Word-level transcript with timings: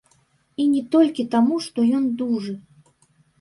І 0.63 0.63
не 0.71 0.79
толькі 0.95 1.25
таму, 1.35 1.59
што 1.67 1.85
ён 1.99 2.09
дужы. 2.23 2.55